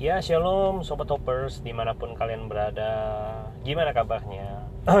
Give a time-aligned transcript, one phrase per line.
[0.00, 2.88] Ya shalom sobat hoppers di mana pun kalian berada.
[3.60, 4.64] Gimana kabarnya?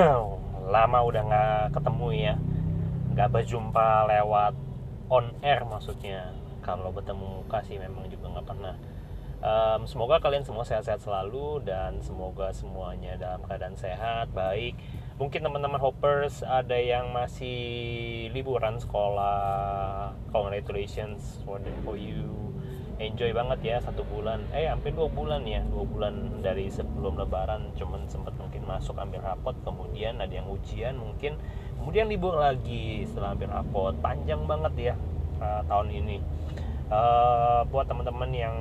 [0.76, 2.34] Lama udah nggak ketemu ya.
[3.16, 4.52] Nggak berjumpa lewat
[5.08, 6.36] on air maksudnya.
[6.60, 8.76] Kalau bertemu muka sih memang juga nggak pernah.
[9.40, 14.76] Um, Semoga kalian semua sehat-sehat selalu Dan semoga semuanya dalam keadaan sehat, baik.
[15.16, 17.56] Mungkin teman-teman hoppers ada yang masih
[18.36, 20.12] liburan sekolah.
[20.28, 22.49] Congratulations for, the, for you
[23.00, 24.44] enjoy banget ya satu bulan.
[24.52, 27.72] Eh hampir dua bulan ya dua bulan dari sebelum lebaran.
[27.74, 31.40] Cuman sempat mungkin masuk ambil rapot kemudian ada yang ujian mungkin.
[31.80, 33.96] Kemudian libur lagi setelah ambil rapot.
[34.04, 34.94] Panjang banget ya
[35.40, 36.20] uh, tahun ini.
[36.92, 38.56] Uh, buat teman-teman yang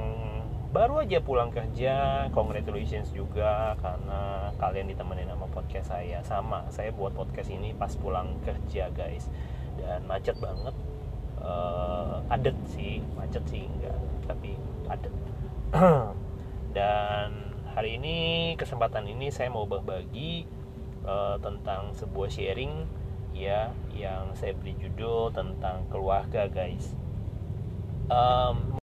[0.69, 6.23] baru aja pulang kerja congratulations juga karena kalian ditemenin sama podcast saya.
[6.23, 9.27] Sama saya buat podcast ini pas pulang kerja guys.
[9.75, 10.75] Dan macet banget
[11.43, 14.55] uh, adet sih macet sih enggak tapi
[14.87, 15.13] adet
[16.77, 17.29] dan
[17.73, 18.17] hari ini
[18.57, 20.43] kesempatan ini saya mau berbagi
[21.05, 22.85] uh, tentang sebuah sharing
[23.31, 26.91] ya yang saya beri judul tentang keluarga guys.
[28.09, 28.81] Um,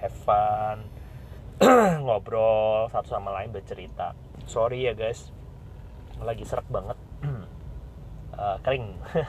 [0.00, 0.88] have fun
[2.04, 4.16] ngobrol satu sama lain bercerita.
[4.48, 5.28] Sorry ya guys.
[6.20, 6.96] Lagi serak banget.
[8.32, 8.96] Uh, kering.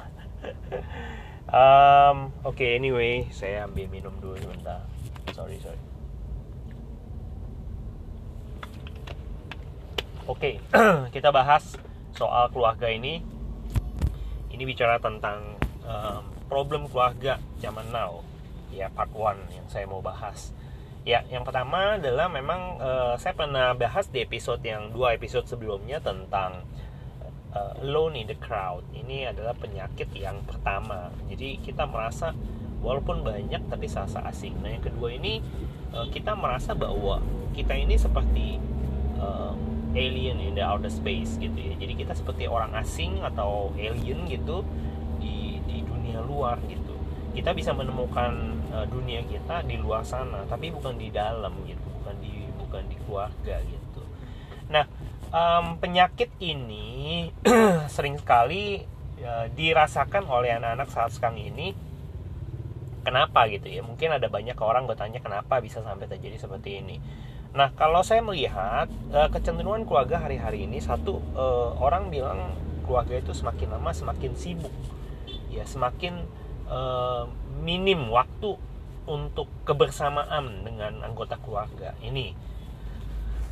[1.52, 4.88] Um, oke okay, anyway saya ambil minum dulu sebentar.
[5.36, 5.76] Sorry sorry.
[10.32, 10.54] Oke okay,
[11.20, 11.76] kita bahas
[12.16, 13.20] soal keluarga ini.
[14.48, 18.24] Ini bicara tentang um, problem keluarga zaman now.
[18.72, 20.56] Ya part one yang saya mau bahas.
[21.02, 25.98] Ya, yang pertama adalah memang uh, saya pernah bahas di episode yang dua episode sebelumnya
[25.98, 26.62] tentang
[27.58, 28.86] uh, alone in the crowd.
[28.94, 31.10] Ini adalah penyakit yang pertama.
[31.26, 32.38] Jadi kita merasa
[32.86, 34.62] walaupun banyak tapi sasa asing.
[34.62, 35.42] Nah, yang kedua ini
[35.90, 37.18] uh, kita merasa bahwa
[37.58, 38.62] kita ini seperti
[39.18, 39.58] uh,
[39.98, 41.82] alien in the outer space gitu ya.
[41.82, 44.62] Jadi kita seperti orang asing atau alien gitu
[45.18, 46.92] di di dunia luar gitu
[47.32, 52.16] kita bisa menemukan uh, dunia kita di luar sana tapi bukan di dalam gitu bukan
[52.24, 54.02] di bukan di keluarga gitu.
[54.72, 54.88] Nah
[55.32, 57.30] um, penyakit ini
[57.96, 58.84] sering sekali
[59.24, 61.76] uh, dirasakan oleh anak-anak saat sekarang ini.
[63.02, 63.82] Kenapa gitu ya?
[63.82, 67.02] Mungkin ada banyak orang bertanya kenapa bisa sampai terjadi seperti ini?
[67.52, 72.54] Nah kalau saya melihat uh, kecenderungan keluarga hari-hari ini satu uh, orang bilang
[72.86, 74.72] keluarga itu semakin lama semakin sibuk.
[75.50, 76.30] Ya semakin
[76.72, 77.28] uh,
[77.62, 78.56] minim waktu
[79.06, 82.34] untuk kebersamaan dengan anggota keluarga ini.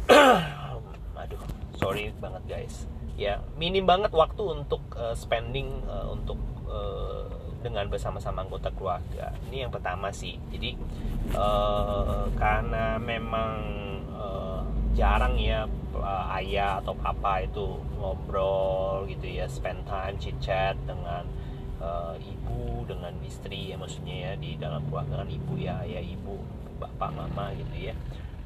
[1.19, 1.43] Aduh
[1.75, 2.87] sorry banget guys.
[3.19, 6.39] Ya minim banget waktu untuk uh, spending uh, untuk
[6.71, 7.27] uh,
[7.59, 9.35] dengan bersama-sama anggota keluarga.
[9.51, 10.39] Ini yang pertama sih.
[10.47, 10.79] Jadi
[11.35, 13.55] uh, karena memang
[14.15, 14.63] uh,
[14.95, 15.67] jarang ya
[15.99, 21.27] uh, ayah atau papa itu ngobrol gitu ya spend time chit chat dengan
[21.79, 26.39] uh, ibu dengan istri ya maksudnya ya di dalam keluarga kan ibu ya ya ibu
[26.79, 27.95] bapak mama gitu ya.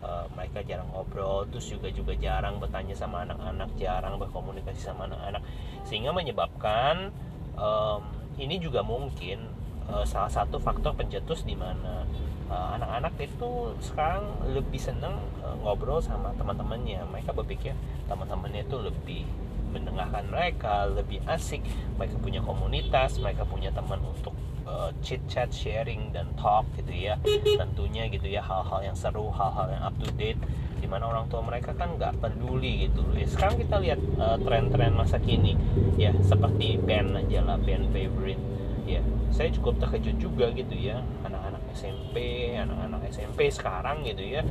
[0.04, 5.42] Uh, mereka jarang ngobrol terus juga juga jarang bertanya sama anak-anak jarang berkomunikasi sama anak-anak.
[5.88, 7.10] Sehingga menyebabkan
[7.56, 8.04] um,
[8.36, 9.48] ini juga mungkin
[9.88, 12.06] uh, salah satu faktor pencetus di mana
[12.54, 15.18] anak-anak itu sekarang lebih seneng
[15.66, 17.02] ngobrol sama teman-temannya.
[17.10, 17.74] Mereka berpikir
[18.06, 19.26] teman-temannya itu lebih
[19.74, 21.66] mendengarkan mereka lebih asik.
[21.98, 24.38] Mereka punya komunitas mereka punya teman untuk
[24.70, 27.18] uh, chit chat sharing dan talk gitu ya.
[27.44, 30.40] Tentunya gitu ya hal-hal yang seru hal-hal yang up to date
[30.78, 33.26] di mana orang tua mereka kan nggak peduli gitu ya.
[33.26, 35.58] Sekarang kita lihat uh, tren-tren masa kini.
[35.98, 38.42] Ya seperti band aja lah band favorite.
[38.84, 39.02] Ya
[39.34, 41.02] saya cukup terkejut juga gitu ya.
[41.24, 42.16] Anak-anak SMP
[42.54, 44.42] anak-anak SMP sekarang gitu ya.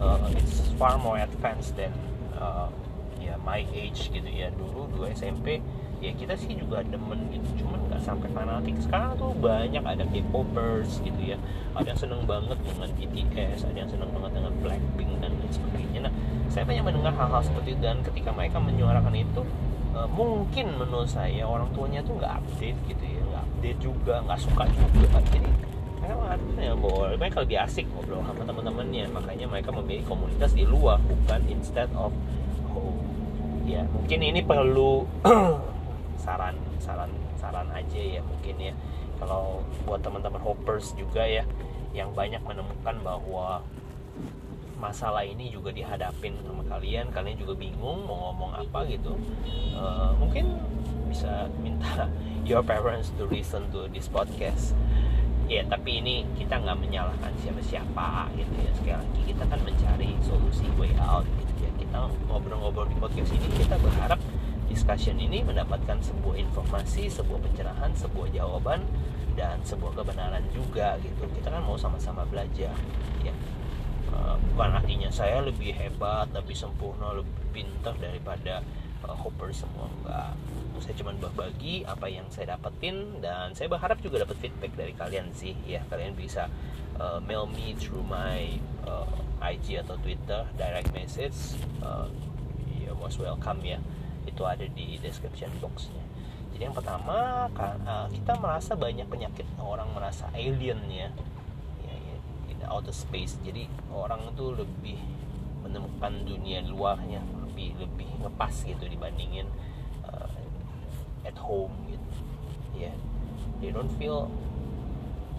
[0.00, 1.92] Uh, it's far more advanced than
[3.42, 4.48] my age gitu ya.
[4.54, 5.60] Dulu dua SMP
[6.02, 7.62] ya kita sih juga demen gitu.
[7.62, 8.74] Cuman nggak sampai fanatik.
[8.82, 11.38] Sekarang tuh banyak ada K-popers gitu ya.
[11.78, 16.00] Ada yang seneng banget dengan BTS ada yang seneng banget dengan Blackpink dan lain sebagainya.
[16.08, 16.12] Nah
[16.50, 19.42] saya banyak mendengar hal-hal seperti itu dan ketika mereka menyuarakan itu
[19.96, 23.20] uh, mungkin menurut saya orang tuanya tuh nggak update gitu ya.
[23.22, 25.18] Nggak update juga nggak suka juga.
[25.32, 25.50] Jadi
[26.02, 29.04] mereka ya bahwa mereka lebih asik ngobrol sama teman-temannya.
[29.14, 32.10] Makanya mereka memilih komunitas di luar bukan instead of
[33.62, 35.06] ya mungkin ini perlu
[36.24, 38.74] saran saran saran aja ya mungkin ya.
[39.22, 41.46] Kalau buat teman-teman hoppers juga ya
[41.94, 43.62] yang banyak menemukan bahwa
[44.82, 49.14] masalah ini juga dihadapin sama kalian kalian juga bingung mau ngomong apa gitu
[49.78, 50.58] uh, mungkin
[51.06, 52.10] bisa minta
[52.48, 54.74] your parents to listen to this podcast.
[55.46, 58.70] Ya tapi ini kita nggak menyalahkan siapa-siapa gitu ya.
[58.74, 61.51] Sekali lagi kita kan mencari solusi way out gitu
[61.82, 61.98] kita
[62.30, 64.22] ngobrol-ngobrol di podcast ini kita berharap
[64.70, 68.86] discussion ini mendapatkan sebuah informasi, sebuah pencerahan, sebuah jawaban
[69.34, 71.26] dan sebuah kebenaran juga gitu.
[71.28, 72.72] Kita kan mau sama-sama belajar,
[73.20, 73.34] ya.
[74.12, 78.60] Uh, bukan artinya saya lebih hebat, lebih sempurna, lebih pintar daripada
[79.04, 80.32] uh, hopper semua enggak.
[80.82, 85.30] Saya cuma berbagi apa yang saya dapetin dan saya berharap juga dapat feedback dari kalian
[85.32, 85.80] sih ya.
[85.88, 86.50] Kalian bisa
[86.98, 89.06] uh, mail me through my uh,
[89.42, 91.58] IG atau Twitter direct message.
[91.82, 92.06] Uh,
[92.70, 93.82] you most welcome ya.
[94.22, 96.02] Itu ada di description boxnya.
[96.54, 99.48] Jadi yang pertama eh, kita merasa banyak penyakit.
[99.58, 101.10] Orang merasa alien ya.
[101.82, 102.16] Ya, ya
[102.52, 103.34] in outer space.
[103.42, 104.98] Jadi orang itu lebih
[105.66, 109.46] menemukan dunia luarnya lebih lebih ngepas gitu dibandingin
[110.06, 112.10] uh, at home gitu.
[112.78, 112.90] Ya.
[112.90, 112.96] Yeah.
[113.62, 114.26] they don't feel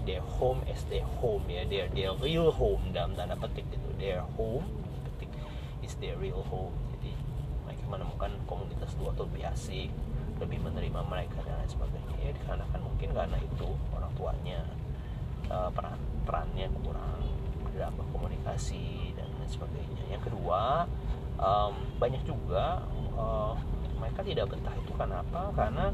[0.08, 1.68] their home as their home ya.
[1.68, 4.68] Their their real home dalam tanda petik gitu their home
[5.08, 5.32] petik
[5.80, 6.76] is their real home.
[7.88, 9.94] Menemukan komunitas tua atau lebih asik
[10.42, 12.16] lebih menerima mereka dan lain sebagainya.
[12.20, 14.60] Ya dikarenakan mungkin karena itu orang tuanya
[15.54, 17.22] uh, peran perannya kurang
[17.78, 20.04] dalam komunikasi dan lain sebagainya.
[20.10, 20.90] Yang kedua
[21.38, 22.82] um, banyak juga
[23.14, 23.54] uh,
[24.02, 25.54] mereka tidak betah itu karena apa?
[25.54, 25.86] Karena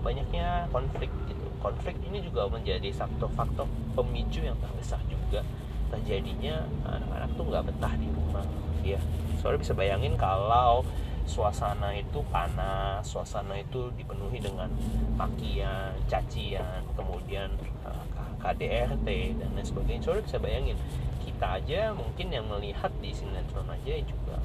[0.00, 1.46] banyaknya konflik gitu.
[1.60, 5.44] Konflik ini juga menjadi satu faktor pemicu yang terbesar juga
[5.92, 8.46] terjadinya anak-anak tuh nggak betah di rumah.
[8.82, 8.98] Ya
[9.38, 10.82] soalnya bisa bayangin kalau
[11.22, 14.66] suasana itu panas suasana itu dipenuhi dengan
[15.14, 17.46] makian cacian kemudian
[17.86, 18.04] eh,
[18.42, 19.08] KDRT
[19.38, 20.02] dan lain sebagainya.
[20.02, 20.76] Soalnya bisa bayangin
[21.22, 24.40] kita aja mungkin yang melihat di sinetron aja juga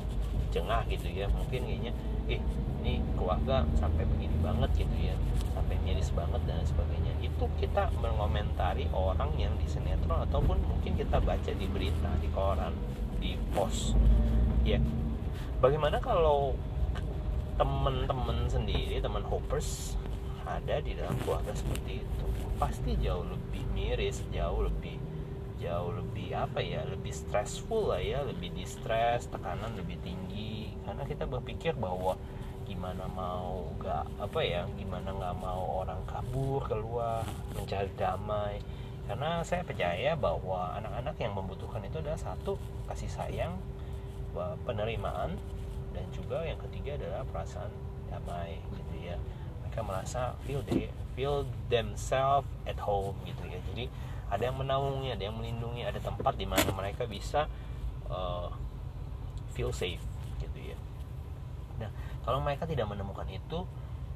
[0.54, 1.26] jengah gitu ya.
[1.34, 1.94] Mungkin kayaknya
[2.30, 2.42] eh
[2.84, 5.16] ini keluarga sampai begini banget gitu ya
[5.68, 7.12] sampai miris banget dan sebagainya.
[7.20, 12.72] Itu kita mengomentari orang yang di sinetron ataupun mungkin kita baca di berita di koran
[13.20, 13.92] di pos.
[14.64, 14.80] Ya.
[15.60, 16.56] Bagaimana kalau
[17.60, 20.00] temen-temen sendiri teman hoppers
[20.48, 22.26] ada di dalam keluarga seperti itu?
[22.56, 24.96] Pasti jauh lebih miris jauh lebih
[25.60, 30.72] jauh lebih apa ya lebih stressful lah ya lebih distress tekanan lebih tinggi.
[30.88, 32.16] Karena kita berpikir bahwa
[32.68, 37.24] gimana mau gak apa ya gimana nggak mau orang kabur keluar
[37.56, 38.60] mencari damai.
[39.08, 42.60] Karena saya percaya bahwa anak-anak yang membutuhkan itu adalah satu
[42.92, 43.56] kasih sayang
[44.68, 45.40] penerimaan
[45.96, 47.72] dan juga yang ketiga adalah perasaan
[48.12, 49.16] damai gitu ya.
[49.64, 53.64] Mereka merasa feel they feel themselves at home gitu ya.
[53.72, 53.88] Jadi
[54.28, 57.48] ada yang menaungi ada yang melindungi ada tempat di mana mereka bisa
[58.12, 58.52] uh,
[59.56, 60.04] feel safe
[62.28, 63.64] kalau mereka tidak menemukan itu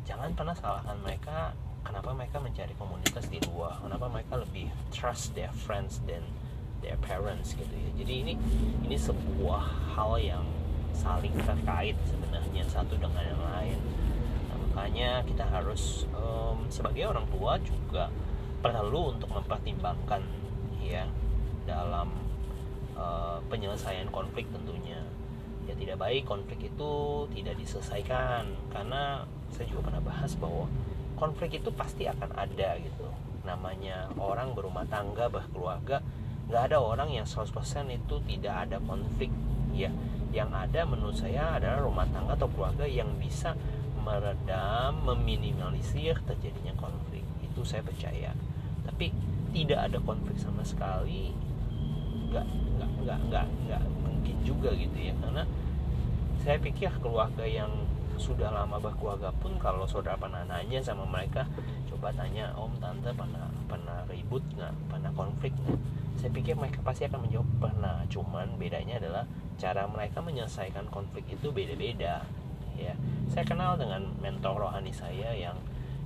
[0.03, 1.56] jangan pernah salahkan mereka
[1.88, 6.22] kenapa mereka mencari komunitas di luar kenapa mereka lebih trust their friends than
[6.82, 7.89] their parents gitu ya.
[8.03, 8.34] Jadi ini
[8.84, 10.46] ini sebuah hal yang
[10.91, 13.80] saling terkait sebenarnya satu dengan yang lain.
[14.50, 18.12] Nah, makanya kita harus um, sebagai orang tua juga
[18.60, 20.22] perlu untuk mempertimbangkan
[20.82, 21.06] ya
[21.63, 22.12] dalam
[22.98, 25.00] uh, penyelesaian konflik tentunya
[25.72, 26.92] ya tidak baik konflik itu
[27.32, 28.44] tidak diselesaikan.
[28.75, 29.24] Karena
[29.56, 30.68] saya juga pernah bahas bahwa
[31.16, 33.08] konflik itu pasti akan ada gitu.
[33.48, 36.04] Namanya orang berumah tangga berkeluarga
[36.51, 37.56] nggak ada orang yang 100%
[37.88, 39.32] itu tidak ada konflik.
[39.72, 39.96] Ya
[40.36, 43.56] yang ada menurut saya adalah rumah tangga atau keluarga yang bisa
[44.04, 47.24] meredam meminimalisir terjadinya konflik.
[47.40, 48.36] Itu saya percaya.
[48.84, 49.12] Tapi
[49.56, 51.32] tidak ada konflik sama sekali.
[52.32, 52.48] Nggak
[53.08, 53.84] nggak nggak nggak
[54.22, 55.18] mungkin juga gitu ya.
[55.18, 55.44] Karena
[56.46, 57.74] saya pikir keluarga yang
[58.22, 61.50] sudah lama berkeluarga pun kalau saudara pernah nanya sama mereka
[61.90, 64.70] coba tanya om tante pernah pernah ribut nggak?
[64.94, 65.82] Pernah konflik nggak?
[66.22, 68.06] Saya pikir mereka pasti akan menjawab pernah.
[68.13, 69.25] Cuman bedanya adalah
[69.58, 72.22] cara mereka menyelesaikan konflik itu beda-beda
[72.78, 72.94] ya.
[73.34, 75.58] Saya kenal dengan mentor rohani saya yang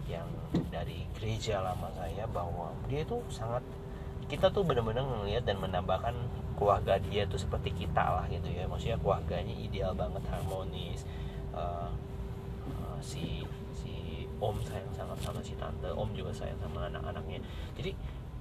[0.08, 0.30] yang
[0.72, 3.66] dari gereja lama saya bahwa dia itu sangat
[4.32, 6.16] kita tuh benar-benar ngelihat dan menambahkan
[6.56, 8.66] keluarga dia tuh seperti kita lah gitu ya.
[8.66, 11.04] Maksudnya keluarganya ideal banget harmonis.
[11.56, 11.92] Uh,
[12.72, 13.44] uh, si
[13.76, 17.44] si om sayang sangat sama si tante om juga sayang sama anak-anaknya.
[17.76, 17.92] Jadi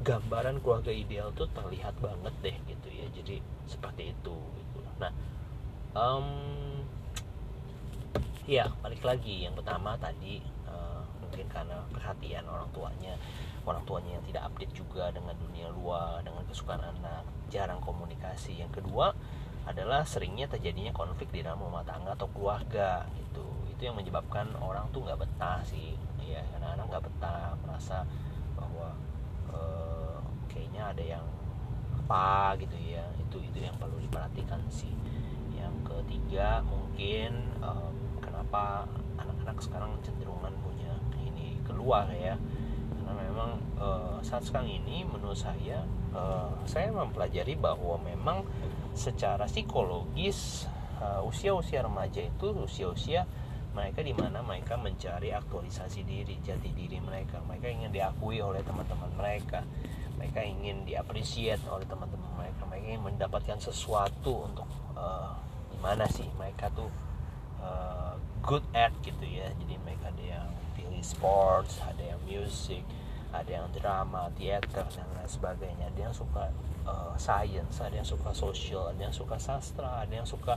[0.02, 3.06] gambaran keluarga ideal tuh terlihat banget deh gitu ya.
[3.14, 4.78] Jadi seperti itu gitu.
[5.02, 5.12] Nah
[5.94, 6.26] um,
[8.46, 9.46] ya balik lagi.
[9.46, 10.53] Yang pertama tadi
[11.34, 13.18] mungkin karena perhatian orang tuanya
[13.66, 18.62] orang tuanya yang tidak update juga dengan dunia luar dengan kesukaan anak jarang komunikasi.
[18.62, 19.10] Yang kedua
[19.66, 23.42] adalah seringnya terjadinya konflik di dalam rumah tangga atau keluarga gitu.
[23.66, 28.06] Itu yang menyebabkan orang tuh nggak betah sih ya anak-anak nggak betah merasa
[28.54, 28.94] bahwa
[29.50, 31.26] uh, kayaknya ada yang
[32.06, 33.02] apa gitu ya.
[33.18, 34.94] Itu itu yang perlu diperhatikan sih.
[35.50, 38.86] Yang ketiga mungkin um, kenapa
[39.18, 40.93] anak-anak sekarang cenderungan punya
[41.74, 42.38] keluar ya.
[43.02, 43.50] Karena memang
[43.82, 45.82] uh, saat sekarang ini menurut saya
[46.14, 48.46] uh, saya mempelajari bahwa memang
[48.94, 50.70] secara psikologis
[51.02, 53.26] uh, usia-usia remaja itu usia-usia
[53.74, 57.42] mereka di mana mereka mencari aktualisasi diri jati diri mereka.
[57.42, 59.66] Mereka ingin diakui oleh teman-teman mereka.
[60.14, 62.62] Mereka ingin diapresiat oleh teman-teman mereka.
[62.70, 65.34] Mereka ingin mendapatkan sesuatu untuk uh,
[65.74, 66.86] gimana sih mereka tuh
[67.58, 68.14] uh,
[68.46, 69.50] good at gitu ya.
[69.58, 70.48] Jadi mereka ada yang
[71.04, 72.80] sports ada yang music
[73.34, 75.90] ada yang drama theater dan lain sebagainya.
[75.90, 76.54] Ada yang suka
[76.86, 80.54] uh, science ada yang suka social ada yang suka sastra ada yang suka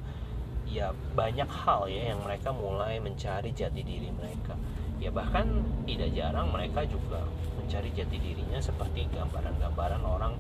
[0.70, 4.54] ya banyak hal ya yang mereka mulai mencari jati diri mereka.
[5.02, 7.26] Ya bahkan tidak jarang mereka juga
[7.58, 10.34] mencari jati dirinya seperti gambaran-gambaran orang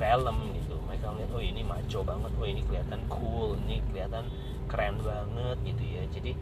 [0.00, 0.80] film gitu.
[0.88, 4.24] Mereka melihat oh ini maco banget oh ini kelihatan cool ini kelihatan
[4.72, 6.02] keren banget gitu ya.
[6.08, 6.32] Jadi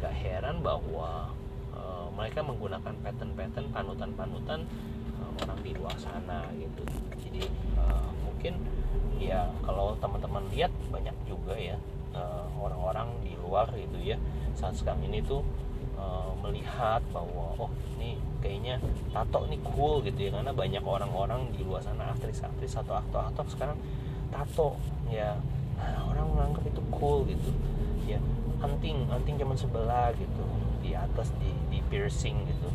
[0.00, 1.28] gak heran bahwa
[2.20, 4.60] mereka menggunakan pattern-pattern panutan-panutan
[5.16, 6.84] uh, orang di luar sana gitu.
[7.16, 7.48] Jadi
[7.80, 8.60] uh, mungkin
[9.16, 14.18] ya kalau teman-teman lihat banyak juga ya orang orang-orang di luar gitu ya
[14.58, 15.46] saat sekarang ini tuh
[15.94, 18.82] uh, melihat bahwa oh ini kayaknya
[19.14, 20.30] tato ini cool gitu ya.
[20.36, 23.78] Karena banyak orang-orang di luar sana aktris-aktris atau aktor-aktor sekarang
[24.28, 24.76] tato
[25.08, 25.38] ya
[25.78, 27.50] nah, orang menganggap itu cool gitu.
[28.04, 28.20] Ya
[28.60, 30.44] anting anting zaman sebelah gitu
[30.90, 32.66] di atas di, di piercing gitu.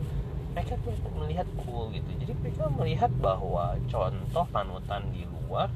[0.56, 2.08] Mereka tuh melihat cool gitu.
[2.16, 5.68] Jadi mereka melihat bahwa contoh panutan di luar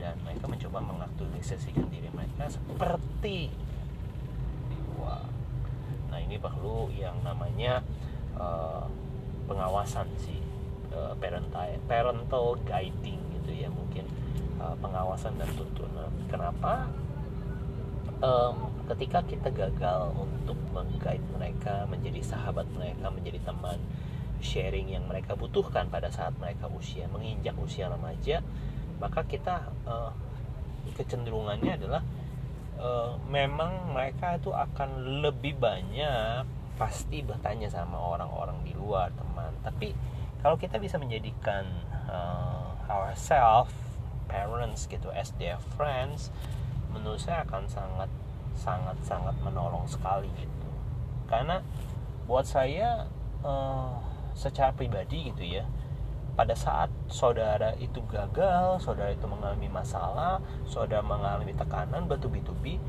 [0.00, 3.52] dan mereka mencoba mengaktualisasikan diri mereka seperti
[4.72, 5.28] di luar.
[6.08, 7.84] Nah ini perlu yang namanya
[8.40, 8.88] uh,
[9.44, 10.40] pengawasan sih
[10.96, 14.08] uh, parental parental guiding gitu ya mungkin
[14.56, 16.08] uh, pengawasan dan tuntunan.
[16.32, 16.88] Kenapa?
[18.24, 23.78] Um, ketika kita gagal untuk menggait mereka menjadi sahabat mereka menjadi teman
[24.42, 28.42] sharing yang mereka butuhkan pada saat mereka usia menginjak usia remaja
[28.98, 30.10] maka kita uh,
[30.94, 32.02] kecenderungannya adalah
[32.78, 39.54] uh, memang mereka itu akan lebih banyak pasti bertanya sama orang-orang di luar teman.
[39.62, 39.94] Tapi
[40.42, 41.62] kalau kita bisa menjadikan
[42.10, 43.74] uh, ourselves
[44.26, 46.32] parents gitu as their friends
[46.90, 48.08] menurut saya akan sangat
[48.56, 50.68] sangat-sangat menolong sekali gitu
[51.26, 51.64] karena
[52.28, 53.08] buat saya
[53.42, 53.96] uh,
[54.32, 55.64] secara pribadi gitu ya
[56.32, 62.80] pada saat saudara itu gagal, saudara itu mengalami masalah, saudara mengalami tekanan bertubi-tubi,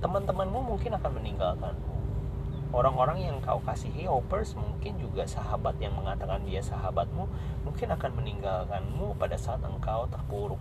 [0.00, 1.96] teman-temanmu mungkin akan meninggalkanmu.
[2.72, 7.28] Orang-orang yang kau kasihi, hoppers, mungkin juga sahabat yang mengatakan dia sahabatmu,
[7.68, 10.60] mungkin akan meninggalkanmu pada saat engkau terpuruk.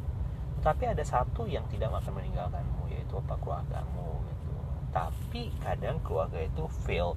[0.60, 2.75] Tapi ada satu yang tidak akan meninggalkanmu,
[3.06, 4.26] yaitu apa keluargamu
[4.90, 7.14] tapi kadang keluarga itu fail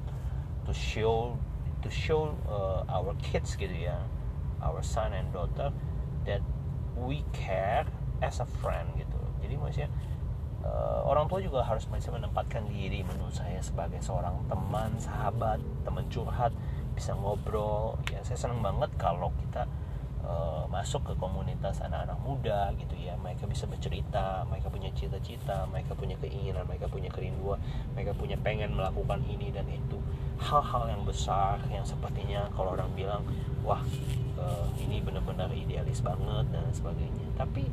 [0.68, 1.32] to show
[1.80, 3.96] to show uh, our kids gitu ya
[4.60, 5.70] our son and daughter
[6.26, 6.42] that
[6.98, 7.86] we care
[8.18, 9.18] as a friend gitu.
[9.38, 9.90] Jadi maksudnya
[10.66, 16.04] uh, orang tua juga harus bisa menempatkan diri menurut saya sebagai seorang teman sahabat teman
[16.10, 16.50] curhat
[16.98, 17.94] bisa ngobrol.
[18.10, 19.70] Ya saya senang banget kalau kita
[20.28, 23.16] uh, masuk ke komunitas anak-anak muda gitu ya.
[23.18, 27.58] Mereka bisa bercerita mereka punya cita-cita mereka punya keinginan mereka punya kerinduan
[27.96, 29.98] mereka punya pengen melakukan ini dan itu.
[30.38, 33.24] Hal-hal yang besar yang sepertinya kalau orang bilang
[33.64, 33.82] wah
[34.38, 37.26] uh, ini benar-benar idealis banget dan sebagainya.
[37.34, 37.66] Tapi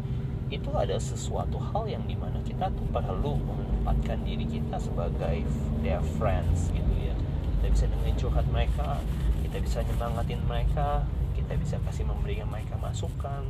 [0.49, 5.45] itu ada sesuatu hal yang di mana kita tuh perlu menempatkan diri kita sebagai
[5.83, 7.13] their friends gitu ya.
[7.61, 9.01] Kita bisa dengan curhat mereka
[9.45, 11.05] kita bisa nyemangatin mereka
[11.45, 13.45] kita bisa kasih memberikan mereka masukan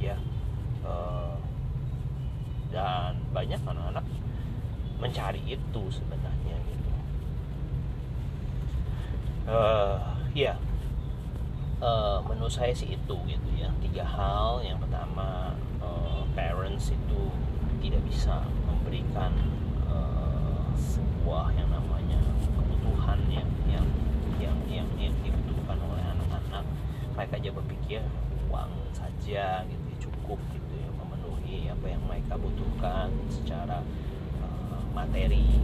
[0.00, 0.16] ya.
[0.80, 1.36] Uh,
[2.72, 4.08] dan banyak anak-anak
[4.96, 6.90] mencari itu sebenarnya gitu.
[9.52, 10.00] Uh,
[10.32, 10.56] ya.
[11.76, 13.68] Uh, menurut saya sih itu gitu ya.
[13.84, 14.64] Tiga hal.
[14.64, 15.52] Yang pertama
[15.84, 17.20] uh, parents itu
[17.84, 19.36] tidak bisa memberikan
[19.92, 22.16] uh, sebuah yang namanya
[22.48, 23.84] kebutuhan yang yang
[24.40, 25.14] yang yang, yang
[27.16, 28.00] mereka aja berpikir
[28.52, 33.80] uang saja gitu cukup gitu ya memenuhi apa yang mereka butuhkan secara
[34.44, 35.56] uh, materi.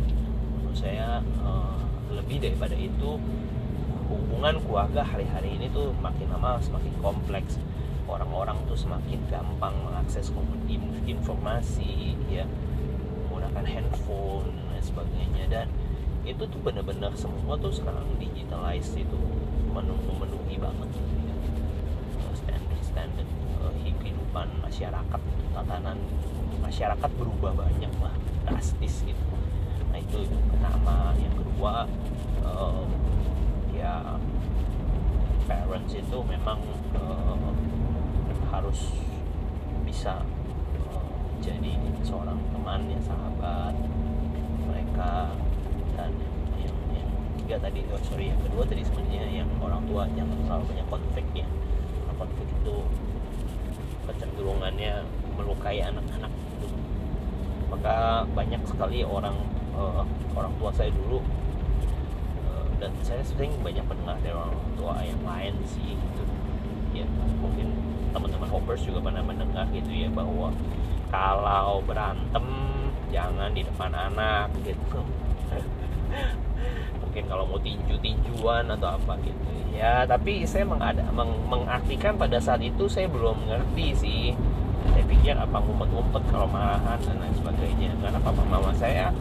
[0.56, 1.76] Menurut saya uh,
[2.08, 3.20] lebih daripada itu
[4.08, 7.60] hubungan keluarga hari-hari ini tuh makin lama semakin kompleks.
[8.08, 10.32] Orang-orang tuh semakin gampang mengakses
[11.06, 12.48] informasi ya
[13.28, 15.44] menggunakan handphone dan sebagainya.
[15.52, 15.66] Dan
[16.24, 19.20] itu tuh benar-benar semua tuh sekarang digitalized itu
[19.72, 20.88] memenuhi banget.
[20.96, 21.32] gitu ya
[22.36, 23.51] standar standar uh,
[24.00, 25.20] kehidupan masyarakat
[25.52, 25.98] tatanan
[26.62, 28.14] masyarakat berubah banyak lah
[28.48, 29.24] drastis gitu.
[29.92, 31.84] Nah itu pertama yang kedua
[32.46, 32.86] uh,
[33.76, 34.16] ya
[35.44, 36.58] parents itu memang
[36.96, 37.52] uh,
[38.48, 38.94] harus
[39.84, 40.24] bisa
[40.88, 41.12] uh,
[41.44, 43.74] jadi seorang teman ya sahabat
[44.64, 45.34] mereka.
[45.92, 46.08] Dan
[46.56, 50.64] yang, yang tiga tadi oh sorry yang kedua tadi sebenarnya yang orang tua jangan terlalu
[50.72, 51.46] banyak konflik ya.
[52.16, 52.76] Konflik itu
[54.42, 55.06] kecenderungannya
[55.38, 56.32] melukai anak-anak
[57.70, 59.38] maka banyak sekali orang
[59.78, 60.02] uh,
[60.34, 61.22] orang tua saya dulu
[62.82, 66.22] dan saya sering banyak mendengar dari orang tua yang lain sih gitu.
[66.90, 67.06] Ya
[67.38, 67.70] mungkin
[68.10, 70.50] teman-teman hoppers juga pernah mendengar gitu ya bahwa
[71.14, 72.42] kalau berantem
[73.14, 74.98] jangan di depan anak gitu
[77.12, 79.36] mungkin kalau mau tinju-tinjuan atau apa gitu.
[79.76, 84.22] Ya tapi saya mengada, meng, mengartikan pada saat itu saya belum mengerti sih.
[84.88, 87.92] Saya pikir apa ngumpet-ngumpet kalau marahan dan lain sebagainya.
[88.00, 89.12] Karena papa mama saya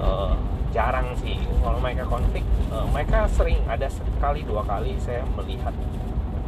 [0.00, 0.32] uh,
[0.72, 1.36] jarang sih.
[1.60, 5.76] Kalau mereka konflik uh, mereka sering ada sekali dua kali saya melihat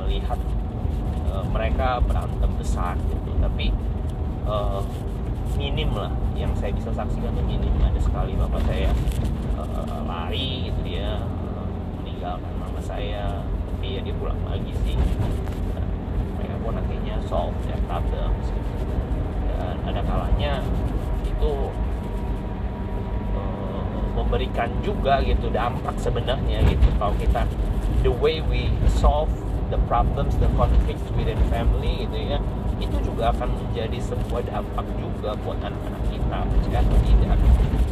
[0.01, 0.41] melihat
[1.29, 3.37] uh, mereka berantem besar gitu.
[3.37, 3.69] Tapi
[4.49, 4.81] uh,
[5.61, 7.69] minim lah yang saya bisa saksikan tuh minim.
[7.85, 8.89] Ada sekali bapak saya
[9.61, 10.81] uh, lari gitu
[12.27, 13.47] meninggalkan mama saya.
[13.47, 14.99] Tapi ya dia pulang lagi sih.
[14.99, 15.87] Nah,
[16.35, 18.47] mereka pun akhirnya solve their problems
[19.55, 20.59] dan ada kalanya
[21.23, 21.53] itu
[24.17, 26.89] memberikan juga gitu dampak sebenarnya gitu.
[26.99, 27.47] Kalau kita
[28.03, 29.31] the way we solve
[29.71, 32.39] the problems the conflicts within family gitu ya
[32.77, 37.39] itu juga akan menjadi sebuah dampak juga buat anak-anak kita jika tidak.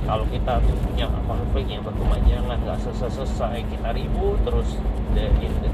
[0.04, 4.76] Kalau kita punya konflik yang berkepanjangan nggak selesai-selesai kita ribut terus
[5.16, 5.70] the, in the,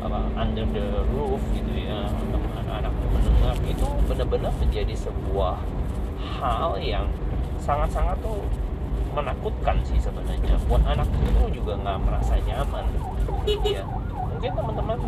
[0.00, 2.08] apa, under the roof gitu ya
[2.56, 5.60] anak-anak mendengar itu benar-benar menjadi sebuah
[6.40, 7.04] hal yang
[7.60, 8.40] sangat-sangat tuh
[9.12, 10.56] menakutkan sih sebenarnya.
[10.64, 12.84] Buat anak itu juga nggak merasa nyaman
[13.64, 13.84] ya.
[14.14, 14.98] Mungkin teman-teman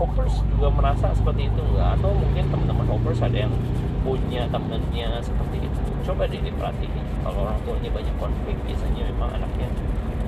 [0.00, 2.00] hoppers juga merasa seperti itu nggak?
[2.00, 3.52] Atau mungkin teman-teman hoppers ada yang
[4.00, 5.80] punya temennya seperti itu?
[6.08, 7.04] Coba deh diperhatiin.
[7.20, 9.68] Kalau orang tuanya banyak konflik biasanya memang anaknya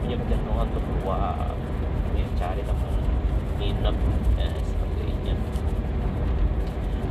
[0.04, 1.56] punya kecenderungan untuk keluar
[2.12, 2.92] ya, cari teman
[3.56, 3.96] nginep
[4.36, 5.34] ya, sebagainya.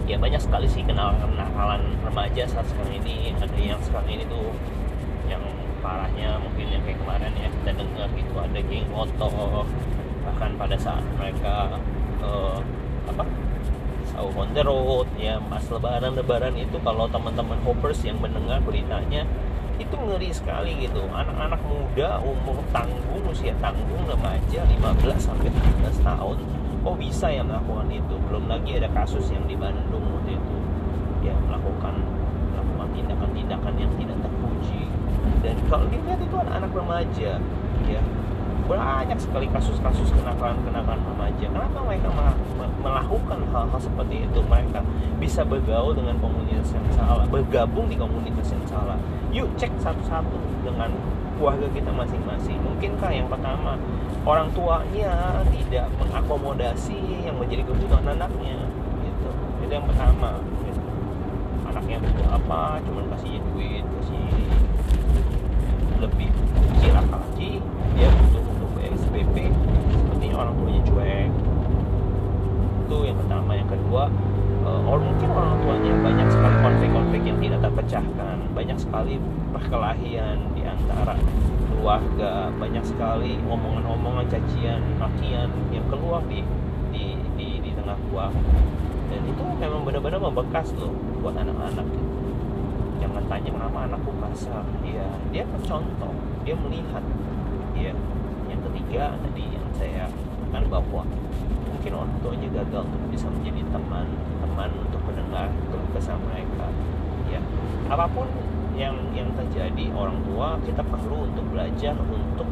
[0.05, 3.33] Ya banyak sekali sih kenakalan remaja saat sekarang ini.
[3.41, 4.53] Ada yang sekarang ini tuh
[5.25, 5.41] yang
[5.81, 9.65] parahnya mungkin yang kayak kemarin ya kita dengar gitu ada geng motor
[10.21, 11.81] bahkan pada saat mereka
[12.21, 12.57] uh,
[13.09, 13.23] apa?
[14.11, 19.23] Sahur on the road ya pas lebaran lebaran itu kalau teman-teman hoppers yang mendengar beritanya
[19.79, 21.01] itu ngeri sekali gitu.
[21.09, 26.37] Anak-anak muda umur tanggung usia tanggung remaja 15 sampai 17 tahun
[26.81, 28.15] kok bisa ya melakukan itu?
[28.29, 30.57] Belum lagi ada kasus yang di Bandung waktu itu
[31.21, 31.93] ya melakukan
[32.53, 34.83] melakukan tindakan-tindakan yang tidak terpuji.
[35.45, 37.31] Dan kalau dilihat itu anak-anak remaja
[37.89, 38.01] ya
[38.65, 41.47] banyak sekali kasus-kasus kenakalan-kenakalan remaja.
[41.49, 42.07] Kenapa mereka
[42.81, 44.39] melakukan hal-hal seperti itu?
[44.45, 44.79] Mereka
[45.17, 48.97] bisa bergaul dengan komunitas yang salah bergabung di komunitas yang salah.
[49.31, 50.91] Yuk cek satu-satu dengan
[51.37, 52.57] keluarga kita masing-masing.
[52.61, 53.79] Mungkinkah yang pertama
[54.27, 58.57] orang tuanya tidak mengakomodasi yang menjadi kebutuhan anaknya?
[59.01, 59.29] Gitu.
[59.65, 60.37] Itu yang pertama.
[60.65, 60.79] Gitu.
[61.71, 62.83] anaknya butuh apa?
[62.83, 64.27] Cuman kasih duit kasih
[66.01, 66.97] lebih kecil
[67.41, 67.57] lagi
[67.97, 68.40] dia butuh
[70.41, 71.29] orang tuanya cuek.
[72.87, 73.51] Itu yang pertama.
[73.53, 74.03] Yang kedua
[74.65, 78.37] uh, or mungkin orang tuanya banyak sekali konflik konflik-konflik yang tidak terpecahkan.
[78.51, 79.13] Banyak sekali
[79.53, 81.15] perkelahian di antara
[81.71, 82.49] keluarga.
[82.57, 86.41] Banyak sekali omongan-omongan cacian makian yang keluar di
[86.91, 91.83] di di, di tengah keluarga dan itu memang benar-benar membekas loh buat anak-anak.
[93.03, 94.63] Jangan tanya kenapa anakku kasar.
[94.87, 95.03] Ya
[95.35, 96.15] dia kan contoh.
[96.47, 97.03] Dia melihat.
[97.75, 97.91] Ya
[98.47, 100.07] yang ketiga tadi yang saya
[100.51, 101.03] kan bahwa
[101.71, 104.07] mungkin orang tuanya gagal untuk bisa menjadi teman
[104.43, 106.67] teman untuk mendengar keluh kesah mereka.
[107.31, 107.41] Ya
[107.89, 108.27] apa pun
[108.75, 112.47] yang yang terjadi orang tua kita perlu untuk belajar untuk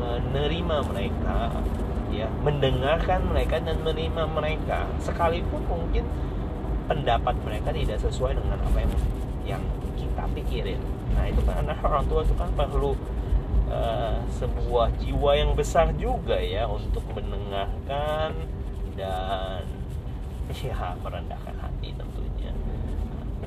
[0.00, 1.48] menerima mereka
[2.12, 4.84] ya mendengarkan mereka dan menerima mereka.
[5.00, 6.04] Sekalipun mungkin
[6.90, 8.92] pendapat mereka tidak sesuai dengan apa yang
[9.56, 9.62] yang
[9.96, 10.80] kita pikirin.
[11.16, 12.92] Nah itu kan orang tua itu kan perlu
[13.72, 18.36] uh, sebuah jiwa yang besar juga ya untuk mendengarkan
[18.94, 19.64] dan
[20.52, 22.52] ya merendahkan hati tentunya.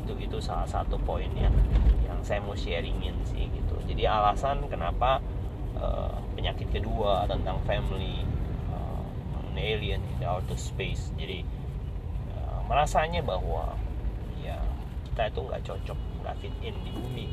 [0.01, 1.53] Itu itu salah satu poin yang
[2.03, 3.77] yang saya mau sharingin sih gitu.
[3.85, 5.21] Jadi alasan kenapa
[5.77, 8.25] uh, penyakit kedua tentang family
[9.55, 11.15] an alien in the outer space.
[11.15, 11.47] Jadi
[12.35, 13.79] uh, merasanya bahwa
[14.43, 14.59] ya
[15.07, 17.27] kita itu nggak cocok nggak fit in di bumi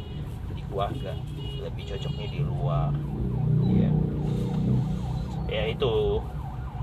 [0.72, 1.12] keluarga
[1.60, 2.90] lebih cocoknya di luar
[3.68, 3.92] ya
[5.52, 6.24] ya itu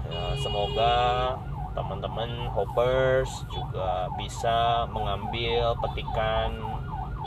[0.05, 0.93] ya, semoga
[1.73, 6.53] teman-teman hoppers juga bisa mengambil petikan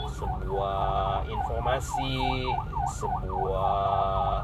[0.07, 2.47] sebuah informasi
[2.95, 4.43] sebuah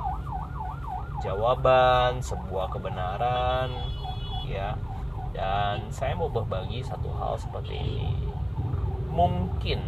[1.20, 3.70] jawaban, sebuah kebenaran,
[4.48, 4.76] ya.
[5.36, 8.12] Dan saya mau berbagi satu hal seperti ini.
[9.12, 9.80] Mungkin,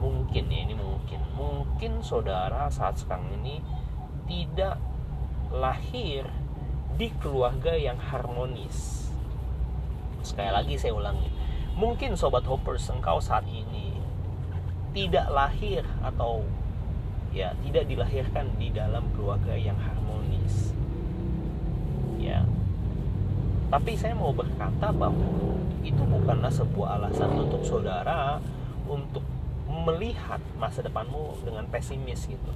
[0.00, 3.60] mungkin ya ini mungkin, mungkin saudara saat sekarang ini
[4.24, 4.80] tidak
[5.52, 6.24] lahir
[6.96, 9.08] di keluarga yang harmonis.
[10.24, 11.28] Sekali lagi saya ulangi,
[11.76, 14.00] mungkin sobat hoppers engkau saat ini
[14.96, 16.42] tidak lahir atau
[17.30, 20.74] ya tidak dilahirkan di dalam keluarga yang harmonis.
[22.18, 22.42] Ya.
[23.70, 25.54] Tapi saya mau berkata bahwa
[25.86, 28.42] itu bukanlah sebuah alasan untuk saudara
[28.90, 29.22] untuk
[29.82, 32.52] melihat masa depanmu dengan pesimis gitu.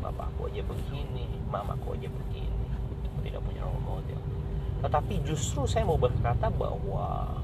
[0.00, 2.66] Bapakku aja begini mamaku aja begini.
[2.74, 4.20] Aku tidak punya role model.
[4.80, 7.36] Tetapi justru saya mau berkata bahwa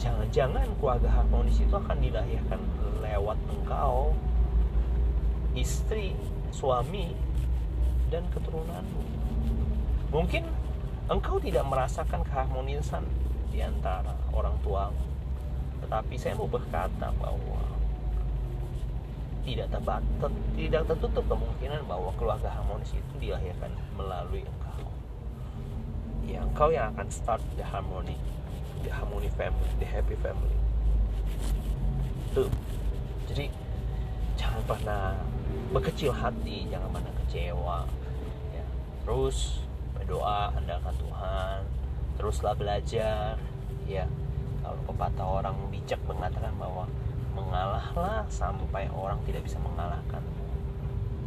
[0.00, 2.60] jangan-jangan keluarga harmonis itu akan dilahirkan
[3.04, 4.16] lewat engkau
[5.54, 6.16] istri
[6.50, 7.14] suami
[8.10, 9.02] dan keturunanmu.
[10.10, 10.46] Mungkin
[11.10, 13.04] engkau tidak merasakan keharmonisan
[13.54, 14.90] di antara orang tua,
[15.94, 17.62] Tetapi saya mau berkata bahwa
[19.46, 24.90] tidak terbatas, tidak tertutup kemungkinan bahwa keluarga harmonis itu dilahirkan melalui engkau.
[26.26, 28.18] Ya, engkau yang akan start the harmony,
[28.82, 30.58] the harmony family, the happy family.
[32.34, 32.50] Tuh.
[33.30, 33.54] Jadi
[34.34, 35.14] jangan pernah
[35.70, 37.86] berkecil hati, jangan pernah kecewa.
[38.50, 38.66] Ya.
[39.06, 39.62] Terus
[39.94, 41.58] berdoa andalkan Tuhan
[42.18, 43.38] teruslah belajar
[43.86, 44.10] ya
[44.82, 46.84] pepatah orang bijak mengatakan bahwa
[47.34, 50.22] mengalahlah sampai orang tidak bisa mengalahkan.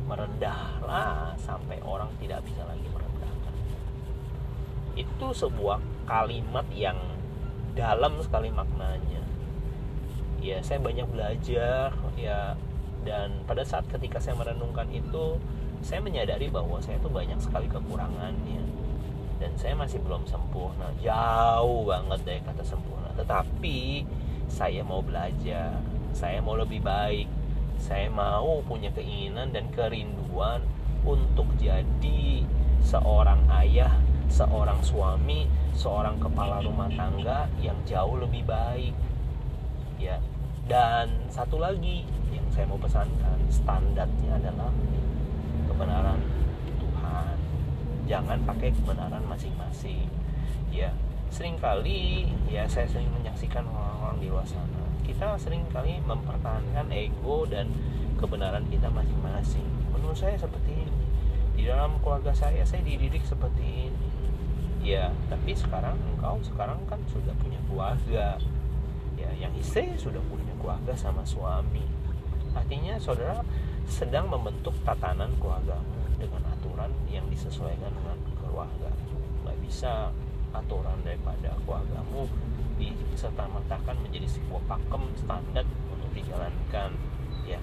[0.08, 3.54] Merendahlah sampai orang tidak bisa lagi merendahkan.
[4.96, 6.96] Itu sebuah kalimat yang
[7.76, 9.24] dalam sekali maknanya.
[10.40, 12.56] Ya saya banyak belajar ya
[13.04, 15.38] dan pada saat ketika saya merenungkan itu
[15.84, 18.64] saya menyadari bahwa saya tuh banyak sekali kekurangannya.
[19.38, 24.06] Dan saya masih belum sempurna jauh banget dari kata sempurna tetapi
[24.48, 25.82] saya mau belajar.
[26.16, 27.28] Saya mau lebih baik.
[27.78, 30.66] Saya mau punya keinginan dan kerinduan
[31.06, 32.46] untuk jadi
[32.82, 33.94] seorang ayah
[34.28, 38.94] seorang suami seorang kepala rumah tangga yang jauh lebih baik.
[40.02, 40.20] Ya
[40.68, 42.04] dan satu lagi
[42.34, 44.74] yang saya mau pesankan standarnya adalah
[45.70, 46.20] kebenaran
[46.76, 47.36] Tuhan.
[48.10, 50.12] Jangan pakai kebenaran masing-masing.
[50.74, 50.92] Ya
[51.30, 54.84] sering kali ya saya sering menyaksikan orang-orang di luar sana.
[55.04, 57.72] Kita sering kali mempertahankan ego dan
[58.20, 59.66] kebenaran kita masing-masing.
[59.94, 60.96] Menurut saya seperti ini.
[61.58, 64.08] Di dalam keluarga saya saya dididik seperti ini.
[64.84, 68.40] Ya tapi sekarang engkau sekarang kan sudah punya keluarga.
[69.18, 71.84] Ya yang istri sudah punya keluarga sama suami.
[72.56, 73.44] Artinya saudara
[73.88, 78.90] sedang membentuk tatanan keluargamu dengan aturan yang disesuaikan dengan keluarga.
[79.46, 80.12] Nggak bisa
[80.56, 82.30] aturan daripada keluargamu
[82.78, 86.94] diserta mertakan menjadi sebuah pakem standar untuk dijalankan.
[87.48, 87.58] Ya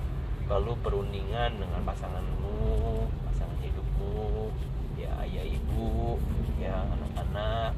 [0.45, 4.53] lalu perundingan dengan pasanganmu pasangan hidupmu
[5.01, 6.19] ya ayah ibu
[6.61, 7.73] ya anak-anak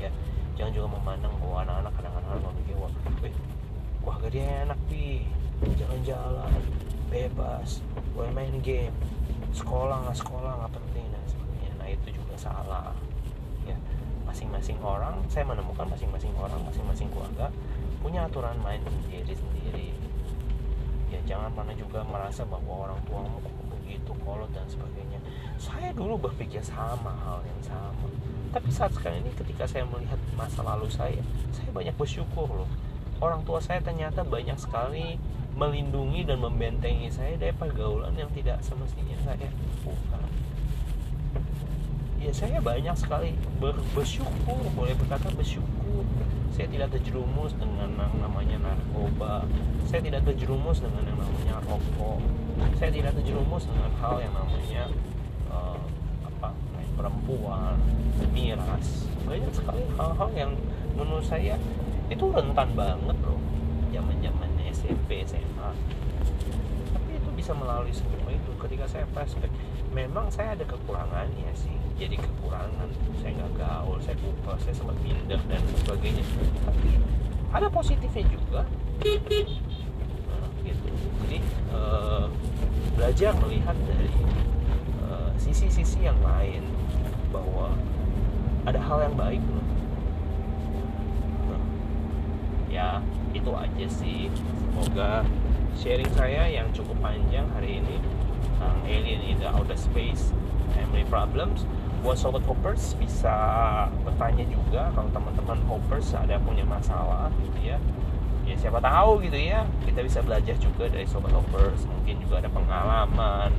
[0.00, 0.10] ya.
[0.56, 2.92] Jangan juga memandang bahwa anak-anak kadang-kadang memikir wah
[4.00, 5.26] keluarga dia enak pi
[5.76, 6.62] jalan-jalan
[7.10, 7.82] bebas
[8.14, 8.94] boleh main game
[9.52, 11.72] sekolah nggak sekolah nggak penting dan sebagainya.
[11.80, 12.92] Nah itu juga salah
[14.36, 17.48] masing-masing orang saya menemukan masing-masing orang masing-masing keluarga
[18.04, 19.96] punya aturan main sendiri-sendiri.
[21.08, 23.40] Ya jangan pernah juga merasa bahwa orang tuamu
[23.80, 25.24] begitu kolot dan sebagainya.
[25.56, 28.12] Saya dulu berpikir sama hal yang sama.
[28.52, 31.24] Tapi saat sekarang ini ketika saya melihat masa lalu saya
[31.56, 32.68] saya banyak bersyukur loh.
[33.24, 35.16] Orang tua saya ternyata banyak sekali
[35.56, 39.48] melindungi dan membentengi saya dari pergaulan yang tidak semestinya saya
[39.80, 40.15] lakukan
[42.26, 46.02] ya saya banyak sekali ber, bersyukur boleh berkata bersyukur.
[46.50, 49.46] Saya tidak terjerumus dengan yang namanya narkoba.
[49.86, 52.18] Saya tidak terjerumus dengan yang namanya rokok.
[52.82, 54.84] Saya tidak terjerumus dengan hal yang namanya
[55.54, 55.78] uh,
[56.26, 56.50] apa
[56.98, 57.78] perempuan
[58.34, 59.06] miras.
[59.22, 60.52] Banyak sekali hal-hal yang
[60.98, 61.54] menurut saya
[62.10, 63.38] itu rentan banget loh
[63.94, 65.70] zaman zaman SMP SMA
[66.94, 68.50] tapi itu bisa melalui semua itu.
[68.58, 69.52] Ketika saya flashback
[69.94, 72.88] memang saya ada kekurangannya sih jadi kekurangan.
[73.20, 76.24] Saya nggak gaul saya lupa saya sempat minder dan sebagainya.
[76.68, 76.90] Tapi
[77.52, 78.62] ada positifnya juga.
[80.28, 80.88] Nah, gitu.
[81.24, 81.38] Jadi
[81.72, 82.28] uh,
[82.96, 84.08] belajar melihat dari
[85.04, 86.64] eh, sisi-sisi yang lain
[87.28, 87.76] bahwa
[88.68, 89.66] ada hal yang baik loh.
[92.68, 93.00] Ya
[93.32, 94.28] itu aja sih.
[94.72, 95.24] Semoga
[95.76, 97.96] sharing saya yang cukup panjang hari ini
[98.44, 100.32] tentang alien in the outer space
[100.72, 101.68] family problems
[102.06, 103.34] buat sobat hoppers bisa
[104.06, 107.82] bertanya juga kalau teman-teman hoppers ada punya masalah gitu ya.
[108.46, 111.82] Ya siapa tahu gitu ya kita bisa belajar juga dari sobat hoppers.
[111.82, 113.50] Mungkin juga ada pengalaman.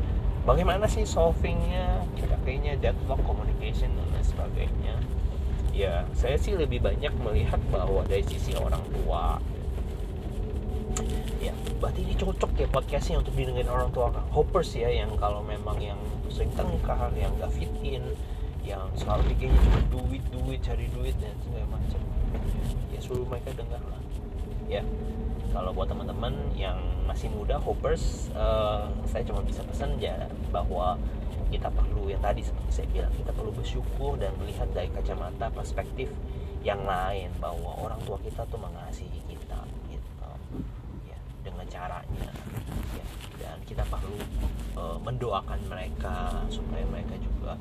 [0.47, 2.07] Bagaimana sih solvingnya?
[2.47, 4.95] Kayaknya deadlock communication dan lain sebagainya.
[5.75, 9.43] Ya saya sih lebih banyak melihat bahwa dari sisi orang tua.
[11.43, 11.51] Ya
[11.83, 15.99] berarti ini cocok ya podcastnya untuk didengarin orang tua hoppers ya yang kalau memang yang
[16.31, 18.15] sering tengkar yang gak fit in
[18.67, 22.01] yang selalu bikinnya cuma duit duit cari duit dan segala macam.
[22.91, 24.01] Ya suruh mereka dengar lah.
[24.67, 24.83] Ya
[25.55, 26.75] kalau buat teman-teman yang
[27.07, 30.99] masih muda hoppers uh, saya cuma bisa pesan ya bahwa
[31.47, 36.11] kita perlu yang tadi seperti saya bilang kita perlu bersyukur dan melihat dari kacamata perspektif
[36.67, 40.11] yang lain bahwa orang tua kita tuh mengasihi kita gitu.
[41.07, 42.29] Ya dengan caranya.
[42.91, 43.05] Ya
[43.37, 44.19] dan kita perlu
[44.75, 47.55] uh, mendoakan mereka supaya mereka juga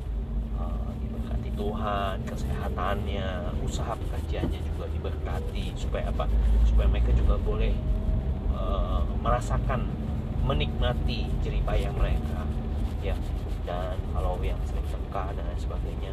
[0.61, 3.29] uh, diberkati Tuhan kesehatannya
[3.65, 6.25] usaha pekerjaannya juga diberkati supaya apa?
[6.69, 7.73] Supaya mereka juga boleh
[8.53, 9.89] uh, merasakan
[10.47, 12.47] menikmati jeripayah mereka
[13.03, 13.17] ya.
[13.67, 16.11] Dan kalau yang sering teka dan lain sebagainya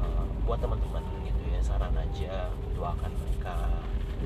[0.00, 3.56] uh, buat teman-teman gitu ya saran aja doakan mereka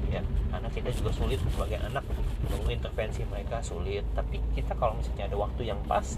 [0.06, 0.22] ya.
[0.52, 2.04] Karena kita juga sulit sebagai anak
[2.46, 4.06] untuk intervensi mereka sulit.
[4.14, 6.16] Tapi kita kalau misalnya ada waktu yang pas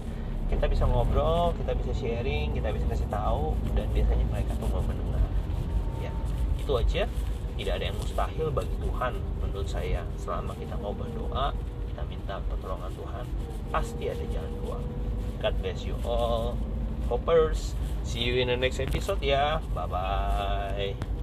[0.51, 4.83] kita bisa ngobrol kita bisa sharing kita bisa kasih tahu dan biasanya mereka tuh mau
[4.85, 5.23] mendengar
[6.01, 6.11] ya
[6.61, 7.03] itu aja
[7.55, 11.55] tidak ada yang mustahil bagi Tuhan menurut saya selama kita mau berdoa
[11.93, 13.25] kita minta pertolongan Tuhan
[13.73, 14.81] pasti ada jalan keluar
[15.45, 16.57] God bless you all.
[17.09, 19.61] Hoppers, see you in the next episode ya.
[19.75, 21.14] Bye bye.